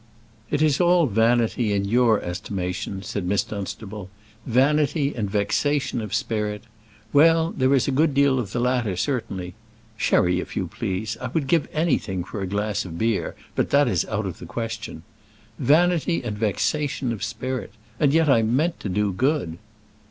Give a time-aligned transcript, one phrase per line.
[0.49, 4.09] "It is all vanity in your estimation," said Miss Dunstable;
[4.47, 6.63] "vanity and vexation of spirit.
[7.13, 9.53] Well; there is a good deal of the latter, certainly.
[9.97, 11.17] Sherry, if you please.
[11.21, 14.47] I would give anything for a glass of beer, but that is out of the
[14.47, 15.03] question.
[15.59, 17.71] Vanity and vexation of spirit!
[17.99, 19.59] And yet I meant to do good."